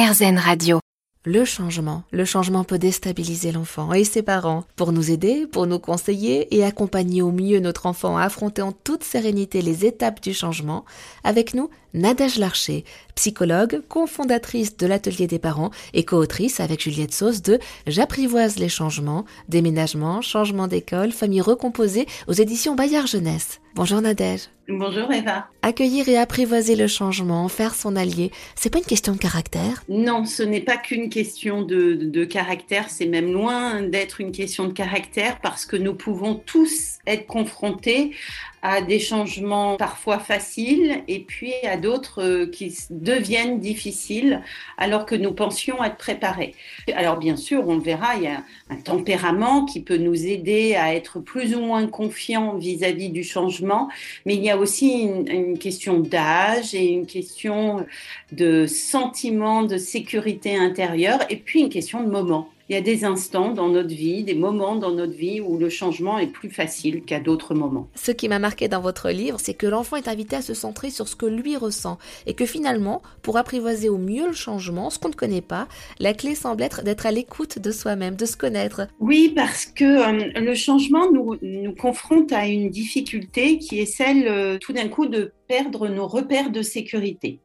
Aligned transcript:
Radio. 0.00 0.78
Le 1.24 1.44
changement. 1.44 2.04
Le 2.12 2.24
changement 2.24 2.62
peut 2.62 2.78
déstabiliser 2.78 3.50
l'enfant 3.50 3.92
et 3.92 4.04
ses 4.04 4.22
parents. 4.22 4.62
Pour 4.76 4.92
nous 4.92 5.10
aider, 5.10 5.48
pour 5.50 5.66
nous 5.66 5.80
conseiller 5.80 6.56
et 6.56 6.62
accompagner 6.62 7.20
au 7.20 7.32
mieux 7.32 7.58
notre 7.58 7.86
enfant 7.86 8.16
à 8.16 8.22
affronter 8.22 8.62
en 8.62 8.70
toute 8.70 9.02
sérénité 9.02 9.60
les 9.60 9.84
étapes 9.84 10.22
du 10.22 10.32
changement, 10.32 10.84
avec 11.24 11.52
nous, 11.52 11.68
Nadège 11.94 12.38
Larcher, 12.38 12.84
psychologue, 13.16 13.82
cofondatrice 13.88 14.76
de 14.76 14.86
l'Atelier 14.86 15.26
des 15.26 15.40
parents 15.40 15.72
et 15.94 16.04
co-autrice 16.04 16.60
avec 16.60 16.80
Juliette 16.80 17.12
Sauce 17.12 17.42
de 17.42 17.58
J'apprivoise 17.88 18.56
les 18.60 18.68
changements, 18.68 19.24
déménagement, 19.48 20.22
changement 20.22 20.68
d'école, 20.68 21.10
famille 21.10 21.40
recomposée 21.40 22.06
aux 22.28 22.34
éditions 22.34 22.76
Bayard 22.76 23.08
Jeunesse. 23.08 23.60
Bonjour 23.74 24.00
Nadège. 24.00 24.48
Bonjour 24.70 25.10
Eva. 25.10 25.48
Accueillir 25.62 26.10
et 26.10 26.18
apprivoiser 26.18 26.76
le 26.76 26.88
changement, 26.88 27.48
faire 27.48 27.74
son 27.74 27.96
allié, 27.96 28.30
c'est 28.54 28.68
pas 28.68 28.78
une 28.78 28.84
question 28.84 29.14
de 29.14 29.18
caractère? 29.18 29.82
Non, 29.88 30.26
ce 30.26 30.42
n'est 30.42 30.60
pas 30.60 30.76
qu'une 30.76 31.08
question 31.08 31.62
de, 31.62 31.94
de 31.94 32.24
caractère, 32.24 32.90
c'est 32.90 33.06
même 33.06 33.32
loin 33.32 33.80
d'être 33.80 34.20
une 34.20 34.30
question 34.30 34.66
de 34.66 34.72
caractère 34.74 35.40
parce 35.40 35.64
que 35.64 35.76
nous 35.76 35.94
pouvons 35.94 36.34
tous 36.34 36.98
être 37.06 37.26
confrontés 37.26 38.12
à 38.60 38.82
des 38.82 38.98
changements 38.98 39.76
parfois 39.76 40.18
faciles 40.18 41.02
et 41.08 41.20
puis 41.20 41.54
à 41.64 41.76
d'autres 41.76 42.22
euh, 42.22 42.46
qui 42.46 42.76
deviennent 42.90 43.60
difficiles 43.60 44.42
alors 44.76 45.06
que 45.06 45.14
nous 45.14 45.32
pensions 45.32 45.82
être 45.82 45.96
préparés. 45.96 46.54
Alors 46.94 47.18
bien 47.18 47.36
sûr, 47.36 47.66
on 47.66 47.76
le 47.76 47.82
verra, 47.82 48.16
il 48.16 48.24
y 48.24 48.26
a 48.26 48.42
un 48.68 48.76
tempérament 48.76 49.64
qui 49.64 49.80
peut 49.80 49.96
nous 49.96 50.26
aider 50.26 50.74
à 50.74 50.94
être 50.94 51.20
plus 51.20 51.54
ou 51.54 51.60
moins 51.60 51.86
confiants 51.86 52.56
vis-à-vis 52.56 53.10
du 53.10 53.22
changement, 53.22 53.57
mais 53.62 54.34
il 54.34 54.42
y 54.42 54.50
a 54.50 54.56
aussi 54.56 55.02
une, 55.02 55.58
question 55.58 56.00
d'âge 56.00 56.74
et 56.74 56.86
une 56.86 57.06
question 57.06 57.86
de 58.32 58.66
sentiment 58.66 59.62
de 59.62 59.76
sécurité 59.76 60.56
intérieure 60.56 61.20
et 61.30 61.36
puis 61.36 61.60
une 61.60 61.68
question 61.68 62.02
de 62.02 62.10
moment 62.10 62.48
il 62.68 62.74
y 62.74 62.76
a 62.76 62.82
des 62.82 63.04
instants 63.04 63.52
dans 63.52 63.68
notre 63.68 63.94
vie, 63.94 64.24
des 64.24 64.34
moments 64.34 64.76
dans 64.76 64.92
notre 64.92 65.14
vie 65.14 65.40
où 65.40 65.56
le 65.56 65.70
changement 65.70 66.18
est 66.18 66.26
plus 66.26 66.50
facile 66.50 67.02
qu'à 67.02 67.18
d'autres 67.18 67.54
moments. 67.54 67.88
Ce 67.94 68.12
qui 68.12 68.28
m'a 68.28 68.38
marqué 68.38 68.68
dans 68.68 68.82
votre 68.82 69.10
livre, 69.10 69.38
c'est 69.40 69.54
que 69.54 69.66
l'enfant 69.66 69.96
est 69.96 70.08
invité 70.08 70.36
à 70.36 70.42
se 70.42 70.52
centrer 70.52 70.90
sur 70.90 71.08
ce 71.08 71.16
que 71.16 71.26
lui 71.26 71.56
ressent 71.56 71.98
et 72.26 72.34
que 72.34 72.44
finalement, 72.44 73.02
pour 73.22 73.38
apprivoiser 73.38 73.88
au 73.88 73.96
mieux 73.96 74.26
le 74.26 74.32
changement, 74.34 74.90
ce 74.90 74.98
qu'on 74.98 75.08
ne 75.08 75.14
connaît 75.14 75.40
pas, 75.40 75.66
la 75.98 76.12
clé 76.12 76.34
semble 76.34 76.62
être 76.62 76.82
d'être 76.82 77.06
à 77.06 77.10
l'écoute 77.10 77.58
de 77.58 77.70
soi-même, 77.70 78.16
de 78.16 78.26
se 78.26 78.36
connaître. 78.36 78.86
Oui, 79.00 79.32
parce 79.34 79.64
que 79.64 79.84
euh, 79.84 80.30
le 80.34 80.54
changement 80.54 81.10
nous, 81.10 81.36
nous 81.40 81.74
confronte 81.74 82.32
à 82.32 82.46
une 82.46 82.68
difficulté 82.68 83.58
qui 83.58 83.80
est 83.80 83.86
celle 83.86 84.28
euh, 84.28 84.58
tout 84.58 84.74
d'un 84.74 84.88
coup 84.88 85.06
de 85.06 85.32
perdre 85.48 85.88
nos 85.88 86.06
repères 86.06 86.50
de 86.50 86.62
sécurité. 86.62 87.40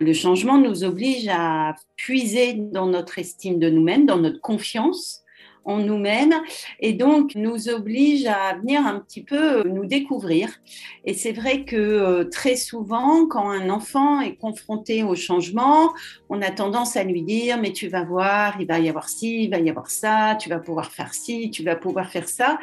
Le 0.00 0.12
changement 0.12 0.58
nous 0.58 0.84
oblige 0.84 1.28
à 1.28 1.74
puiser 1.96 2.54
dans 2.54 2.86
notre 2.86 3.18
estime 3.18 3.58
de 3.58 3.68
nous-mêmes, 3.68 4.06
dans 4.06 4.18
notre 4.18 4.40
confiance 4.40 5.24
en 5.68 5.78
nous-mêmes 5.78 6.34
et 6.80 6.94
donc 6.94 7.34
nous 7.34 7.68
oblige 7.68 8.26
à 8.26 8.54
venir 8.54 8.86
un 8.86 8.98
petit 9.00 9.22
peu 9.22 9.62
nous 9.68 9.84
découvrir. 9.84 10.48
Et 11.04 11.12
c'est 11.12 11.32
vrai 11.32 11.64
que 11.64 11.76
euh, 11.76 12.24
très 12.24 12.56
souvent, 12.56 13.26
quand 13.26 13.50
un 13.50 13.68
enfant 13.68 14.20
est 14.20 14.34
confronté 14.34 15.02
au 15.02 15.14
changement, 15.14 15.92
on 16.30 16.40
a 16.40 16.50
tendance 16.50 16.96
à 16.96 17.04
lui 17.04 17.22
dire 17.22 17.58
mais 17.60 17.72
tu 17.72 17.88
vas 17.88 18.02
voir, 18.02 18.56
il 18.58 18.66
va 18.66 18.78
y 18.78 18.88
avoir 18.88 19.08
ci, 19.10 19.44
il 19.44 19.50
va 19.50 19.58
y 19.58 19.68
avoir 19.68 19.90
ça, 19.90 20.36
tu 20.40 20.48
vas 20.48 20.58
pouvoir 20.58 20.90
faire 20.90 21.12
ci, 21.12 21.50
tu 21.50 21.62
vas 21.62 21.76
pouvoir 21.76 22.08
faire 22.08 22.28
ça. 22.28 22.58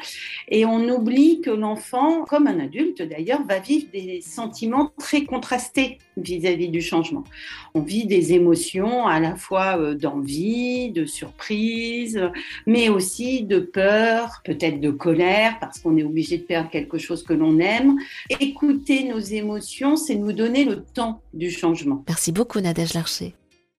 Et 0.49 0.65
on 0.65 0.89
oublie 0.89 1.41
que 1.41 1.51
l'enfant, 1.51 2.25
comme 2.25 2.47
un 2.47 2.59
adulte 2.59 3.03
d'ailleurs, 3.03 3.43
va 3.45 3.59
vivre 3.59 3.85
des 3.93 4.21
sentiments 4.21 4.91
très 4.97 5.25
contrastés 5.25 5.99
vis-à-vis 6.17 6.69
du 6.69 6.81
changement. 6.81 7.23
On 7.75 7.81
vit 7.81 8.05
des 8.05 8.33
émotions 8.33 9.05
à 9.05 9.19
la 9.19 9.35
fois 9.35 9.77
euh, 9.77 9.93
d'envie, 9.93 10.91
de 10.91 11.05
surprise, 11.05 12.19
mais 12.65 12.89
aussi 12.95 13.43
de 13.43 13.59
peur, 13.59 14.41
peut-être 14.43 14.79
de 14.79 14.91
colère, 14.91 15.57
parce 15.59 15.79
qu'on 15.79 15.97
est 15.97 16.03
obligé 16.03 16.37
de 16.37 16.43
perdre 16.43 16.69
quelque 16.69 16.97
chose 16.97 17.23
que 17.23 17.33
l'on 17.33 17.59
aime. 17.59 17.97
Écouter 18.39 19.03
nos 19.03 19.19
émotions, 19.19 19.95
c'est 19.95 20.15
nous 20.15 20.33
donner 20.33 20.65
le 20.65 20.83
temps 20.83 21.21
du 21.33 21.51
changement. 21.51 22.03
Merci 22.07 22.31
beaucoup 22.31 22.59
Nadège 22.59 22.93
Larcher. 22.93 23.35